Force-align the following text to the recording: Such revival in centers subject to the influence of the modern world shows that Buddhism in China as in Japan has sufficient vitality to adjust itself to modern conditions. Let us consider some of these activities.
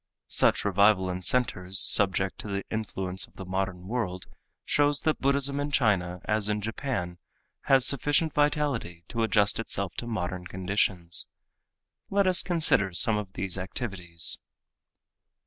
Such 0.29 0.65
revival 0.65 1.11
in 1.11 1.21
centers 1.21 1.79
subject 1.79 2.39
to 2.39 2.47
the 2.47 2.63
influence 2.71 3.27
of 3.27 3.35
the 3.35 3.45
modern 3.45 3.87
world 3.87 4.25
shows 4.65 5.01
that 5.01 5.19
Buddhism 5.19 5.59
in 5.59 5.69
China 5.69 6.21
as 6.25 6.49
in 6.49 6.59
Japan 6.59 7.19
has 7.65 7.85
sufficient 7.85 8.33
vitality 8.33 9.03
to 9.09 9.21
adjust 9.21 9.59
itself 9.59 9.93
to 9.97 10.07
modern 10.07 10.47
conditions. 10.47 11.27
Let 12.09 12.25
us 12.25 12.41
consider 12.41 12.93
some 12.95 13.17
of 13.19 13.33
these 13.33 13.59
activities. 13.59 14.39